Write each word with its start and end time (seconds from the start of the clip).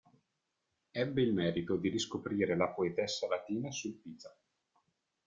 Ebbe 0.91 1.21
il 1.21 1.31
merito 1.31 1.75
di 1.77 1.89
riscoprire 1.89 2.55
la 2.55 2.69
poetessa 2.69 3.27
latina 3.27 3.69
Sulpicia. 3.69 4.35